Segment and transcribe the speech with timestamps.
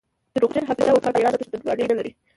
[0.35, 2.11] دروغجن حافظه وفا ميړانه پښتونولي نلري